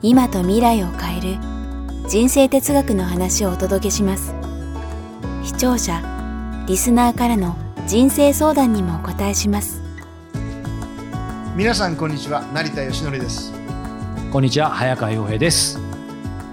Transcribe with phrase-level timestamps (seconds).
[0.00, 1.38] 今と未来を変える
[2.08, 4.32] 人生哲学の話をお届けします。
[5.42, 6.00] 視聴者
[6.68, 7.56] リスナーからの
[7.88, 9.82] 人生相談にもお答えします。
[11.56, 13.52] 皆さんこんにちは成田義則です。
[14.30, 15.80] こんにちは早川洋平です。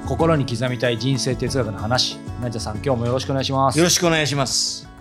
[0.08, 3.77] 心に刻みたい人生哲学の話成田さん今日もよろしくお願いします。
[3.77, 4.95] よろしくお願いします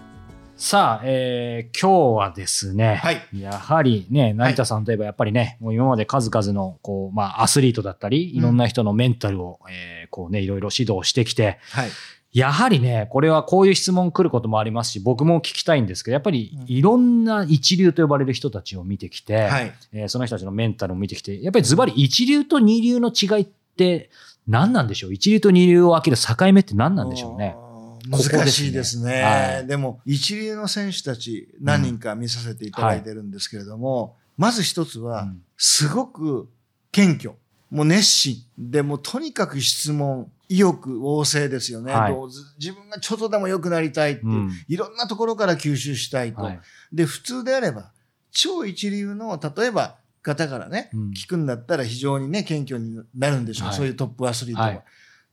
[0.56, 3.26] さあ、えー、今日はですね、はい。
[3.34, 11.90] やはりね成田さんといえばやっぱりね、もう今まで数々のこう、まあ、アスリートだったりいろんな人のメンタルを、えーこうねいろいろ指導してきてはい。
[12.32, 19.72] やはりねこれはこういう質問来ることもありますし僕も聞きたいんですけどやっぱりいろんな一流と呼ばれる人たちを見てきて、はい。
[19.92, 24.08] えーその人たちのメンタルを見てきて、やっぱりズバリ一流と二流の違いって
[24.46, 25.12] 何なんでしょう？
[25.12, 27.56] 一流と二流を分ける境目って何なんでしょうね？
[28.08, 29.22] 難しいですね。
[29.22, 29.66] はい。
[29.66, 35.42] でも一流の選手たち何人か見させていただいてるんですけれども、まず一つはうん。
[35.56, 36.48] すごく
[36.92, 37.34] 謙虚。
[37.70, 42.14] もう熱心でもうとにかく質問意欲旺盛ですよね、はい。
[42.58, 44.52] 自分がちょっとでも良くなりたいっていう、うん。
[44.68, 46.60] いろんなところから吸収したいと、はい。
[46.92, 47.90] で普通であれば
[48.30, 51.10] 超一流の例えば方からね、うん。
[51.10, 53.76] 聞くんだったら非常にね謙虚になるんでしょう、はい。
[53.76, 54.66] そういうトップアスリートは。
[54.68, 54.84] はい。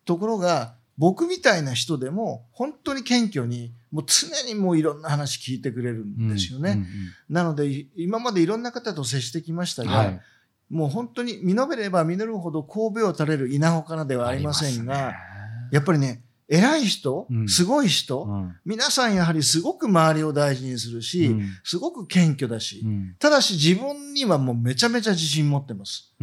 [0.05, 6.73] ところが僕みたいな人でも本当に謙虚にもう常にもういろんな話聞いてくれるんですよね。
[6.73, 6.87] うんうん
[7.27, 10.21] なのでい今までいろんな方と接してきましたが、うんはい。
[10.69, 15.15] もう本当に実れば実るほど神戸を垂れる稲穂かなではありませんが、ね。
[15.71, 17.47] やっぱりね偉い人、うん。
[17.47, 18.55] すごい人、うん。
[18.65, 21.49] 皆さんやはりすごく周りを大事にするし、うん。
[21.63, 23.15] すごく謙虚だし、うん。
[23.19, 26.13] ただし自分にはもうめちゃめちゃ自信持ってます。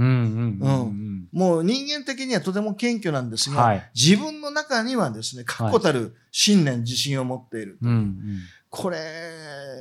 [1.32, 3.90] もう人間的にはとても謙虚なんですが、はい。
[3.94, 7.78] 自分の中にはですね、確固たる信念、自信を持っている。
[8.70, 8.98] うんうんこれ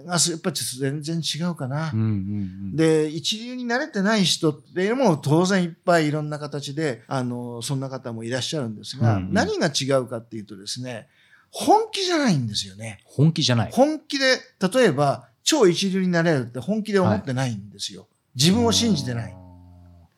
[0.06, 1.92] がやっぱり全然違うかな。
[1.94, 11.08] うんうんで、一流に慣れてない人っていうのも当然いっぱいいろんな形で、あの、そんな方もいらっしゃるんですが、うんうん何が違うかっていうとですね、
[11.52, 13.02] 本気じゃないんですよね。
[13.03, 13.72] 本気じゃない。
[13.74, 14.38] 本気で、
[14.74, 18.08] 例えば、超一流になれるって本気で思ってないんですよ。
[18.36, 19.36] 自分を信じてない。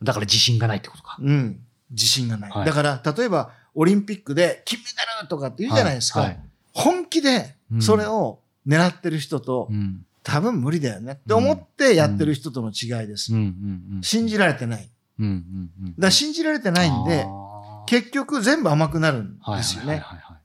[0.03, 1.17] だから自信がないってことか。
[1.19, 1.59] うん。
[1.91, 2.51] 自信がない。
[2.51, 4.85] はいだから、例えば、オリンピックで金メ
[5.15, 6.19] ダルとかって言うじゃないですか。
[6.21, 6.39] はいはい
[6.71, 10.05] 本気でうんそれを狙ってる人と、うん。
[10.21, 11.13] 多分無理だよね。
[11.13, 13.31] って思ってやってる人との違いです。
[14.01, 14.89] 信じられてない。
[15.97, 17.25] だ信じられてないんで、
[17.87, 20.03] 結局全部甘くなるんですよね。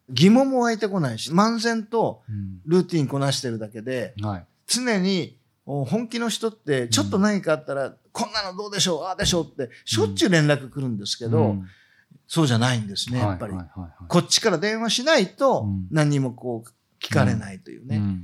[0.08, 2.60] 疑問も湧いてこないし、漫然とうん。
[2.66, 4.46] ルーティンこなしてるだけで、はい。
[4.66, 11.66] 常にお本気の人って、ちょっと何かあったら、こんなのどうでしょう、ああでしょうって、しょっちゅう連絡来るんですけど、うん。
[12.26, 13.54] そうじゃないんですね、やっぱり。
[14.08, 15.86] こっちから電話しないとうん。
[15.90, 16.70] 何にもこう
[17.04, 17.96] 聞かれないというね。
[17.96, 18.22] うんうん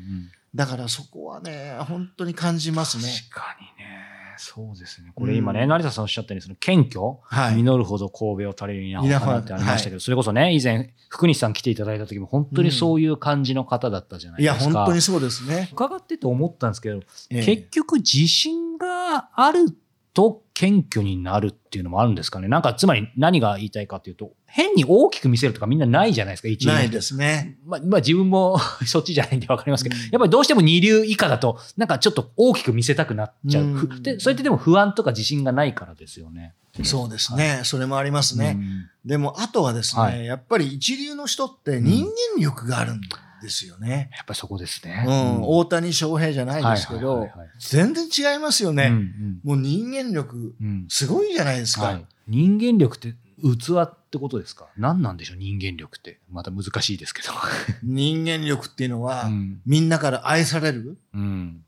[0.53, 3.05] だからそこはね、本当に感じますね。
[3.31, 3.91] 確かにね。
[4.37, 5.13] そうですね。
[5.15, 7.63] これ今ね、うん成田さんおっしゃったように、その謙虚、はい。
[7.63, 14.73] 実るほど神戸を垂れる稲稲穂穂かなってありましたけど、それこそね、以前、福西さん来ていただいた時も、本当にそういう感じの方だったじゃないいや、ですか。
[14.73, 15.69] 本当にそうですね。
[15.73, 16.97] 伺ってて思ったんですけど、
[17.31, 19.67] ええ結局自信がある
[20.13, 22.49] と謙虚になるっていうのもあるんですかね。
[22.49, 27.59] なんか、つまり何が言いたいかっていうと、変に大きく見せるとかみんなないじゃないですか、一流ないですね。
[27.65, 33.65] まあ、 まあ自分も そっちじゃないんでわかりますけど、うんやっぱりどうしても二流以下だと、なんかちょっと大きく見せたくなっちゃう。
[33.65, 36.55] うんふで、それってでも不安とか自信がないからですよね。
[36.83, 37.61] そうですね。
[37.65, 38.57] それもありますね。
[38.57, 43.01] うんでも、あとはですね、はいやっぱり一流の人って人間力があるん
[43.41, 44.11] ですよね。
[44.17, 45.05] やっぱりそこですうね。
[45.05, 45.43] ん。
[45.43, 47.29] 大谷翔平じゃないですけど
[47.59, 48.89] 全然違いますよね。
[48.89, 51.83] うんうんもう人間力、うんすごいじゃないですか。
[51.85, 54.67] はい、人間力って器ってことですか？
[54.77, 56.19] 何なんでしょう人間力って。
[56.31, 57.29] また難しいですけど。
[57.83, 61.65] 人間力っていうのは、うんみんなから愛されるうん。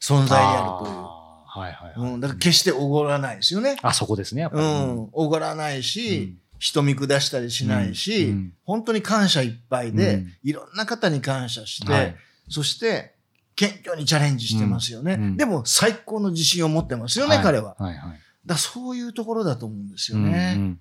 [0.00, 1.20] 存在であるという。
[1.52, 2.12] はいはいはい。
[2.12, 3.76] うん、だから決しておごらないですよね。
[3.82, 4.66] あ、そこですね、やっぱうり。
[4.94, 12.16] ん、おごらないし、うん人見下したりしないし、うんうん本当に感謝いっぱいで、うんいろんな方に感謝して、はい
[12.48, 13.14] そして、
[13.56, 15.34] 謙虚にチャレンジしてますよね。
[15.36, 17.76] でも、最高の自信を持ってますよね、はい彼は。
[17.78, 18.20] はいはい。
[18.46, 20.76] だそういうところだと思うんですよね。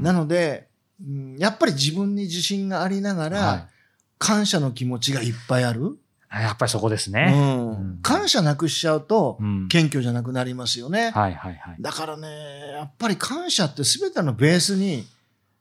[0.00, 0.68] なので、
[1.00, 3.66] うんやっぱり自分に自信がありながら、はい
[4.20, 5.98] 感謝の気持ちがいっぱいある。
[6.32, 7.32] やっぱりそこですうね。
[7.32, 11.10] ん、感謝なくしちゃうとうん謙虚じゃなくなりますよね。
[11.10, 11.76] はいはいはい。
[11.80, 12.28] だからね、
[12.74, 15.04] やっぱり感謝って全てのベースに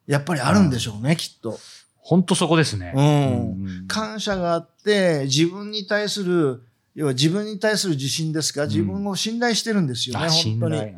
[0.06, 1.58] やっぱりあるんでしょうね、きっと。
[1.98, 2.94] 本当そこですね。
[2.96, 6.64] うんうん感謝があって、自分に対する、
[6.94, 10.94] 要は自分に対する自信ですか、自分を信頼してるんですよね、本当に。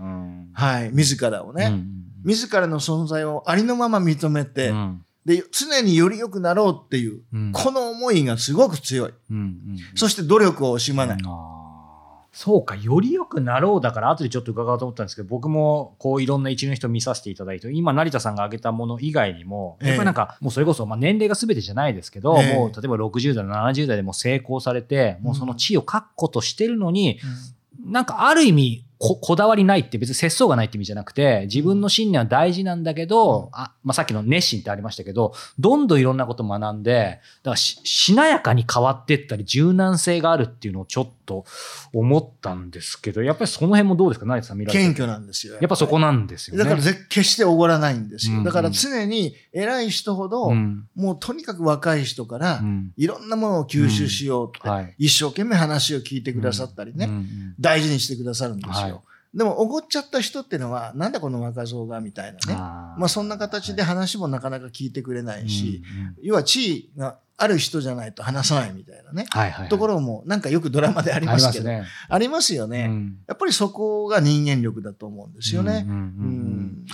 [0.53, 1.65] はい、自らをね。
[1.65, 7.51] うん自らの存在をありのまま認めて、うんで、常により良くなろうっていう、うん。
[7.51, 9.13] この思いがすごく強い。
[9.29, 11.17] うんうんそして努力を惜しまない。
[12.33, 19.89] そうか、より良くなろうだから、後でちょっと伺おうと思ったんですけど、僕もこういろんな一流の人見させていただいて、今、成田さんが挙げたもの以外にも、ええ。
[19.89, 22.55] やっぱりなんか、もうそれこそ、まあ年齢が全てじゃないですけど、ええ。
[22.55, 27.19] もう例えば60代、70代でも成功されて、もうその地位を確固としてるのに、
[27.85, 41.45] なんかある意味こ、こだわりないって別に節操がないって意味じゃなくて、自分の信念は大事なんだけど、あまあ、さっきの熱心ってありましたけど、どんどんいろんなこと学んで、だからし、しなやかに変わっていったり、柔軟性があるっていうのをちょっと
[41.93, 44.07] 思ったんですけど、やっぱりその辺もど。
[44.07, 45.53] うですか成田さん見られて謙虚なんですよ。
[45.53, 46.63] やっぱそこなんですよね。
[46.63, 48.33] だから決しておごらないんですよ。
[48.33, 52.61] うんうんだから常に偉い人ほど、うん、もうとにかく若い人から
[52.97, 54.95] いろんなものを吸収しようって、はい。
[54.97, 58.73] 一生懸命話を聞いてくださったりね、うんうん大事にしてくださるんですよ。
[58.73, 58.99] はい
[59.33, 62.39] でも、おごっちゃった人っていうのは、なんだこの若造がみたいなね。
[62.49, 69.25] あまあ、そんな形で話もなかなか聞いてくれないし、うんうん要は地位がある人じゃないと話さないみたいなね。
[69.29, 71.89] はいはいはい、ところも、なんかよくドラマでありあますけど、りますね。
[72.09, 72.85] ありますよね。
[72.89, 75.85] うんやっぱりそこが人間力だと思うんですよね。
[75.87, 76.07] うんうんうんうんう
[76.59, 76.85] ん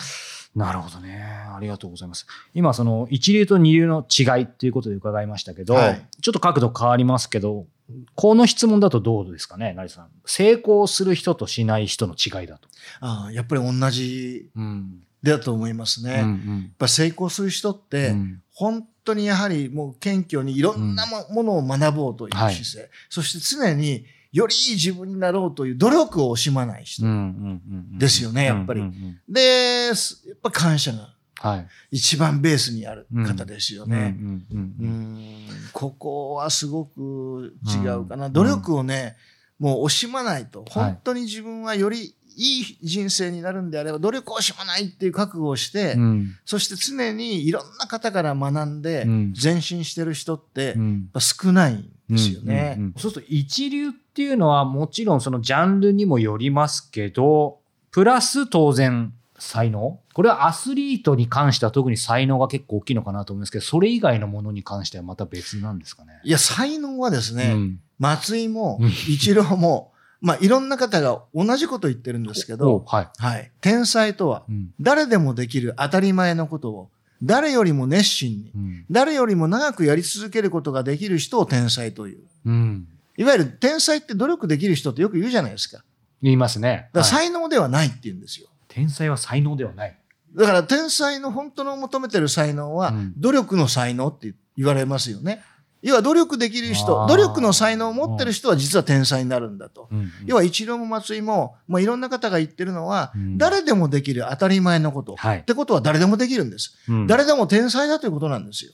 [0.56, 1.24] なるほどね。
[1.56, 2.26] ありがとうございます。
[2.56, 7.68] 今、その一流と二流の違いっていうことで伺いましたけど、はいちょっと角度変わりますけど、
[8.16, 10.08] この質問だとどうですかね、成さん。
[10.26, 12.70] 成功する人としない人の違いだと。
[13.02, 15.04] ああやっぱり同じうん。
[15.22, 16.12] だと思いますね。
[16.12, 27.06] うんやっうんぱ成功する人って、うん本当にやはりもう謙虚にいろんなもものを学ぼうという姿勢、そして常によりいい自分になろうという努力を惜しまない人。
[27.06, 28.98] うんうんうんうんですよねやっぱりうんうんう
[29.32, 31.68] んで、すやっぱ感謝がはい。
[31.92, 34.16] 一番ベースにある方ですよね。
[34.20, 38.28] うんうんううんんここはすごく違うかな。
[38.28, 39.16] うん努力をね、
[39.60, 40.62] もう惜しまないと。
[40.62, 46.36] はい本当に自分はよりいい人生になるんであれば、努力を惜しまないっていう覚悟をして、うん。
[46.46, 49.34] そして常にいろんな方から学んでうん。
[49.42, 50.76] 前進してる人って
[51.18, 52.78] 少ないんですよね。
[52.98, 57.60] そうすると一流っていうのはもちろんそのジャンルにもよりますけど、
[57.92, 60.00] プラス当然才能。
[60.14, 66.20] これはアスリートに関しては特に才能が結構大きいのかなと思うんですけど、それ以外のものに関してはまた別なんですかね。
[66.24, 67.80] いや、才能はですね、うん。
[68.00, 68.90] 松井もうん。
[68.90, 69.92] 一郎も、
[70.22, 73.10] まあいろんな方が同じこと言ってるんですけおど、はい。
[73.18, 73.52] はい。
[73.62, 76.90] 天才とはうん誰でもできる当たり前のことを
[77.24, 82.20] 誰よりも熱心に、うん誰よりも長くやり続けることができる人を天才という。
[82.46, 82.88] うん
[83.18, 85.78] いわゆる天才って努力できる人ってよく言うじゃないですか。
[85.78, 85.88] だか
[86.22, 86.90] 言いますね。
[86.94, 88.48] らはい才能ではないって言うんですよ。
[88.68, 89.98] 天才は才能ではない。
[90.36, 95.42] だから天才の本当の求めてる才能はうん努力の才能って言われますよね。
[95.82, 99.88] 要は努力できる人、努力の才能を持ってる人は実は天才になるんだと。
[99.92, 103.38] うん要は一郎も松井も、まあ、いろんな方が言ってるのは、うん。
[103.38, 105.16] 誰でもできる当たり前のこと。
[105.16, 105.40] はい。
[105.40, 106.78] ってことは誰でもできるんです。
[106.90, 107.08] うん。
[107.08, 108.72] 誰でも天才だということなんですよ。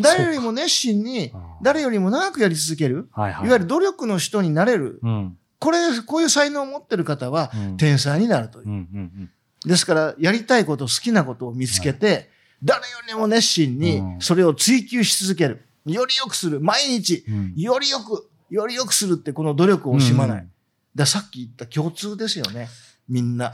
[0.00, 1.32] 誰よりも熱心に
[1.62, 3.46] 誰よりも長くやり続ける、はいはい。
[3.46, 5.00] いわゆる努力の人になれる。
[5.02, 5.38] うん。
[5.58, 7.76] これ、こういう才能を持ってる方はうん。
[7.76, 8.68] 天才になるという。
[8.68, 8.70] う。
[8.70, 9.30] んうん
[9.64, 12.28] ですから、やりたいこと、好きなことを見つけて、
[12.64, 14.20] 誰よりも熱心にうん。
[14.20, 15.64] それを追求し続ける。
[15.86, 16.60] より良くする。
[16.60, 20.38] 毎日、うんより良く、より良くするってこの努力を惜しまない。
[20.38, 20.52] うん
[20.94, 22.68] ださっき言った共通ですよね。
[23.08, 23.52] みんな。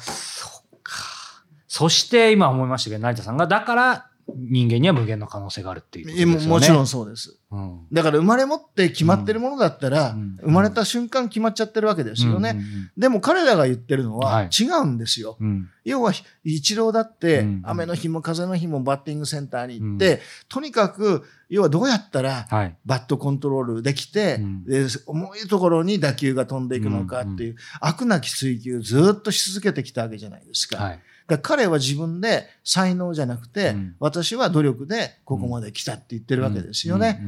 [1.69, 6.47] そして今思いましたけど、成田さんが、だから人間には無限の可能性があるっていうことですよね。
[6.47, 7.39] ももちろんそうです。
[7.51, 7.87] うん。
[7.91, 12.51] だから生まれ持って決まってるものだったら、うん生まれた瞬間決まっちゃってるわけですよね。
[12.51, 15.37] うんうんでも彼らが言ってるのははい違うんですよ。
[15.41, 16.13] うん要は、
[16.45, 22.77] 一郎だって、うん雨の日も風の日もバッティングセンターに行って、とにかく、要はどうやったら、はい。
[22.85, 30.77] バットコントロールできて、うんで重いところに打球が飛んでいくのかっていう、飽くなき追求ずっとし続けてきたわけじゃないですか。
[30.77, 31.01] はい。
[31.29, 33.97] だ彼は自分で才能じゃなくて、うん。
[34.01, 37.21] 私は努力でここまで来たって言ってるわけですよね。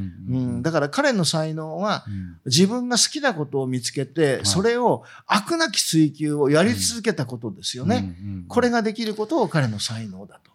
[0.61, 2.37] だから彼の才能はうん。
[2.45, 8.15] 自分が好きなことを見つけて、いそれを飽くなき追求をやり続けたことですよね。
[8.47, 10.51] これができることを彼の才能だと。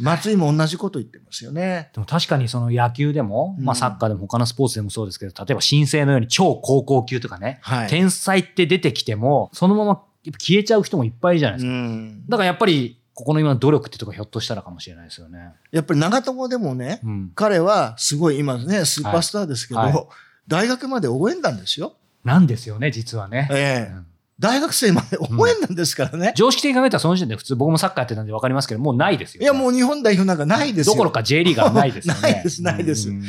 [0.00, 1.90] 松井も同じこと言ってますよね。
[1.92, 3.64] でも確かにその野球でも、うん。
[3.64, 7.88] まあサッカーでも他のスポーツでもそうですけど、例えば新星のように超高校級とかね、はい。
[7.88, 11.72] 天才って出てきても、そのまま消えちゃう人もいっぱいいるじゃないですか。
[11.72, 15.52] うんだからやっぱり、ここの今の努力ってとこひょっとしたらかもしれないですよね。
[15.72, 17.32] やっぱり長友でもね、うん。
[17.34, 20.06] 彼はすごい今ね、スーパースターですけど、はいは
[20.46, 21.94] 大学まで応援団ですよ。
[22.24, 23.48] なんですよね、実はね。
[23.50, 24.06] ええうん
[24.40, 26.32] 大学生まで応援団ですからね。
[26.36, 29.44] 常識的に考えたらその時点で普通僕もサッカーやってたんで分かりますけど、もうないですよ、ね。
[29.44, 30.94] いや、もう日本代表なんかないですよ。
[30.94, 32.20] どころか J リーガーないですよね。
[32.22, 33.24] ないですないですうん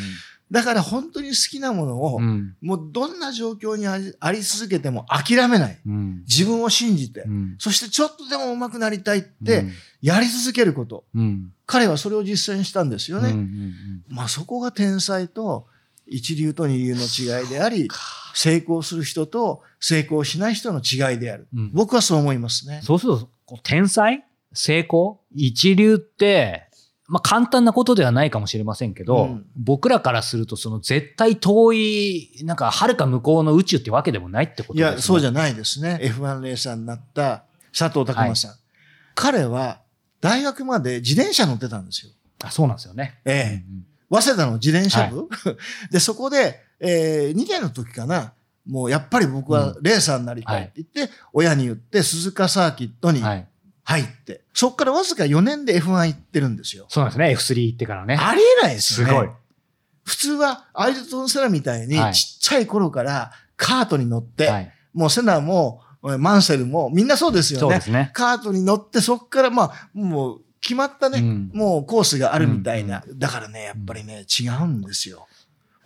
[0.51, 2.55] だから本当に好きなものを、うん。
[2.61, 5.79] もうどんな状況にあり続けても諦めない。
[5.85, 6.23] うん。
[6.27, 7.55] 自分を信じて、うん。
[7.59, 9.71] そしてちょっとでも上手くなりたいっうてん。
[10.01, 11.05] やり続けること。
[11.13, 11.53] うん。
[11.67, 13.29] 彼はそれを実践したんですよね。
[13.29, 15.67] うんうんまあそこが天才と
[16.07, 17.87] 一流と二流の違いであり、
[18.33, 21.47] 成功する人と成功しない人の違いである。
[21.53, 21.71] うん。
[21.73, 22.81] 僕はそう思いますね。
[22.83, 23.29] そうすると、
[23.61, 24.25] 天才？
[24.51, 25.19] 成功？
[25.35, 26.68] 一流って、
[27.09, 34.89] まあ簡単なことではないかもしれませんけど、うん僕らからするとその絶対遠い、なんか遥か向こうの宇宙ってわけでもないってことですね。
[34.91, 35.99] いや、そうじゃゃないですね。
[36.01, 37.43] F1 レーサーになった
[37.77, 38.51] 佐藤拓磨さん。
[39.15, 39.81] 彼は
[40.21, 42.11] 大学まで自転車乗ってたんですよ。
[42.43, 43.19] あ、そうなんですよね。
[43.25, 45.29] ええうん早稲田の自転車部、
[45.91, 48.33] で、そこで、えー、2年の時かな、
[48.67, 53.47] もうやっぱり僕はレーサーになりたいって言って、親に言って鈴鹿サーキットにうんはい。
[53.89, 56.85] 入って、そこからわずか4年で F1 行ってるんですよ。
[56.89, 57.55] そうなんですね。
[57.55, 58.15] F3 行ってからね。
[58.21, 59.13] ありえないですよね。
[59.13, 59.29] すごい。
[60.03, 64.71] 普通はアイルトン・セナみたいにはいちっちゃい頃からカートに乗って、はい。
[64.93, 67.61] もうセナもマンセルもみんなそうですよね。
[67.61, 68.11] そうですね。
[68.13, 73.03] カートに乗ってそこからまあもう決まったね、うんもうコースがあるみたいな。
[73.15, 75.27] だからね、やっぱりね、違うんですよ。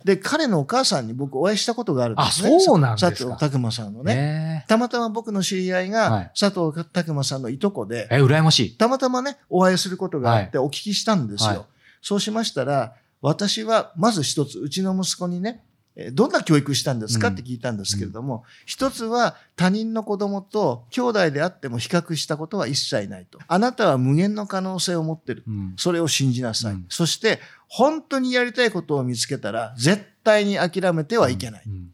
[0.04, 2.54] で、彼のお母さんに僕お会いしたことがあるんですね。
[2.56, 4.14] あそうなんですか佐藤拓馬さんのね。
[4.14, 8.76] ねたまたま僕の知り合いはいが佐藤拓馬さんのいとこで、え、羨ましい。
[8.76, 11.48] たまたまね、お会いすることがあってお聞きしたんですよ。
[11.48, 11.60] はい
[12.04, 15.73] そうしましたら、私はまず一つ、うちの息子にね、えー
[16.12, 17.28] どんな教育したんですか？
[17.28, 23.38] うんって聞いたんですけれども、一つは他人の子供と兄弟であっても比較したことは一切ないと。
[23.46, 25.44] あなたは無限の可能性を持ってる。
[25.46, 26.72] うんそれを信じなさい。
[26.72, 31.62] うんそして、本当にやりたいことを見つけたら、絶対に諦めてはいけない。
[31.66, 31.90] うん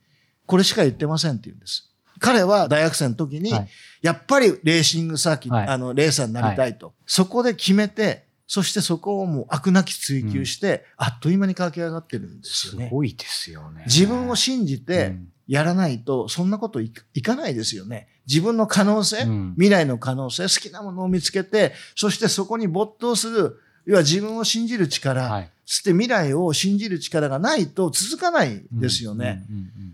[0.46, 1.88] これしか言ってませんって言うんです。
[2.18, 3.68] 彼は大学生の時に、はい
[4.02, 6.94] やっぱりレーシングサーキット、はいあの、レーサーになりたいと。
[7.04, 12.88] そこで決めて、そしてそこをもう悪なき追求して、あっという間に駆け上がってるんですすよね。
[12.90, 13.84] ごいですよね。
[13.86, 18.08] 自分を信じうてんやらないと、そんなこといいかないですよね。
[18.26, 25.50] 自分の可能性、うん未来の可能性、好きなものを見つけて、そしてそこに没頭する、要は自分を信じる力、はい。
[25.64, 29.44] そして未来を信じる力がないと続かないですよね。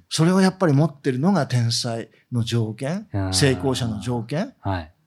[0.09, 4.55] それをやっぱり持ってるのが天才の条件成功者の条件。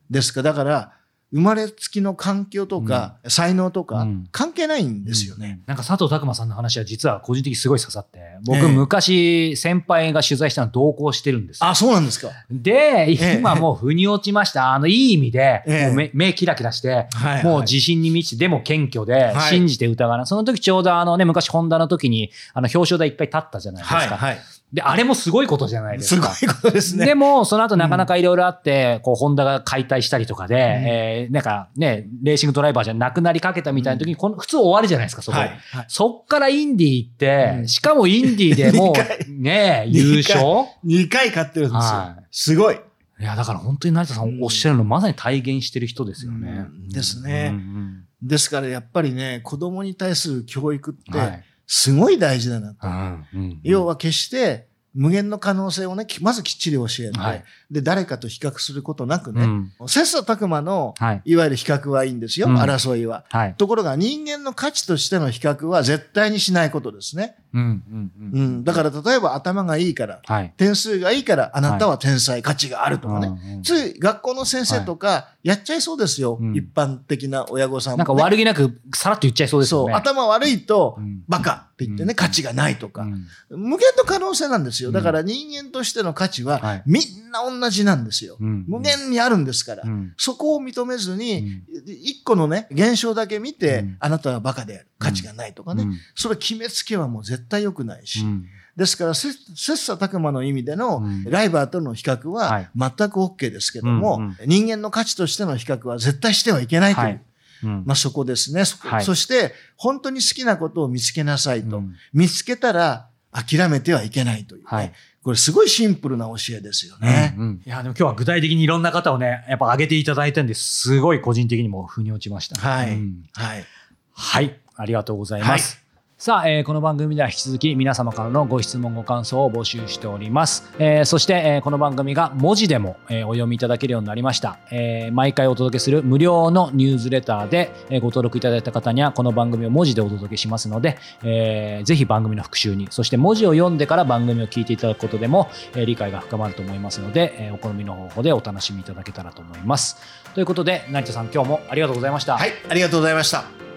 [0.07, 0.43] ですか。
[0.43, 0.93] だから、
[1.31, 5.61] 生まれつきの環境とか、才能とかうん、関係ないんですよね。
[5.67, 11.69] なんか佐藤拓馬さんの話は実は個人的にすごい刺さって、僕ええ昔先輩が取材したの同行してるんですよ。
[11.69, 12.29] あ、そうなんですか。
[12.49, 14.73] で、え今もう腑に落ちました。
[14.73, 20.25] あの、いい意味で、目目キラキラして、はいもう自信に満ちて、でも謙虚で、はい信じて疑わない。
[20.25, 24.35] その時ちょうどあのね、昔ホンダの時に、あの、表彰台いっぱい立ったじゃないですか。
[24.71, 26.33] で、あれもすごいことじゃないですすごか。
[26.43, 27.05] いことですね。
[27.05, 35.43] でも、その後なかなかいろいろあって、こう、ホンダが解体したりとかで、えーなんかね、レーシングドライバーじゃなくなりかけたみたいな時に、この普通終わりじゃないですか、そこで。
[35.43, 35.49] はい。
[35.49, 40.39] はいそっからインディー行って、うんしかもインディーでもう、ね、優勝
[40.85, 42.23] ？2回勝ってるんですよはい。
[42.31, 42.75] すごい。
[42.75, 46.67] いや、だから本当に成田さんおっしゃるの、まさに体現してる人ですよね。
[46.69, 52.87] うんですねうんですからやっぱりね、子供に対する教育って、うんはいすごい大事だなと。
[52.87, 61.21] うんうん要は決して無限の可能性をね、きまずきっちり教えて、はいで、誰かと比較することなくね、うん切磋琢磨の、はい。
[61.25, 63.23] いわゆる比較はいいんですよ、うん争いは。
[63.29, 63.55] はい。
[63.55, 67.35] ところが人間の価値としての比較は絶対にしないことですね。
[67.53, 68.63] うん。
[68.63, 70.53] だから例えば頭がいいから、はい。
[70.57, 73.27] 点数がいいからあなたは天才、価値があるとかね。
[73.27, 77.97] うんうんつい学校の先生とかやっちゃいそうですよ、うん一般的な親御さんも、ね。
[77.99, 79.93] なんか悪気なくさらっと言っちゃいそうですよそう、ね。
[79.95, 84.91] 頭悪いとうんバカって言ってね、うん価値がないとか、うん無限の可能性なんですよ。
[84.91, 88.37] だから人間としての価値ははいみんな同じなんですよ。
[88.39, 89.83] うん無限にあるんですから。
[89.85, 94.87] うんそこを認めずに、一個のね、現象だけ見て、うんあなたはバカである。
[94.99, 95.83] 価値がないとかね。
[95.83, 98.21] うんそれ決めつけはもう絶対良くないし。
[98.21, 107.05] うんですから、せ切磋琢磨の意味でのうんライバーとの比較ははい全く OK ですけども、うんうん人間の価値としての比較は絶対してはいけないという。
[107.05, 107.21] はい
[107.61, 108.63] うんまあそこですね。
[108.63, 111.79] そはいそして、本当に好きなことを見つけなさいと。
[111.79, 117.35] うん見つけたら諦めてはいけないという、ねはいこれすごいシンプルな教えですよね。
[117.37, 122.55] うんうんいや、でも今日は具体的にいろんな方をね、やっぱ挙げていただいたんで、すごい個人的にも腑に落ちました。
[122.57, 123.65] はいうんはい。
[124.13, 124.59] はい。
[124.75, 125.88] ありがとうございます。
[126.21, 149.95] さあ、えーこの番組では引き続き皆様からのご質問ご感想を募集しております、えーそして、えーこの番組が文字でも、えお読みいただけるようになりました、え毎回お届けする無料のニュースレターで、えご登録いただいた方にはこの番組を文字でお届けしますので、えーぜひ番組の復習にそして文字を読んでから番組を聞いていただくことでも、え理解が深まると思いますので、えお好みの方法でお楽しみいただけたらと思います。
[150.33, 153.68] ということで成田さん今日もありがとうございました、はい、ありがとうございました。